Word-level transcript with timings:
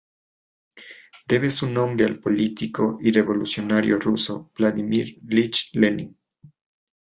Debe 1.27 1.51
su 1.51 1.69
nombre 1.69 2.05
al 2.07 2.17
político 2.17 2.97
y 3.03 3.11
revolucionario 3.11 3.99
ruso 3.99 4.49
Vladímir 4.57 5.15
Ilich 5.29 5.69
Lenin. 5.73 6.17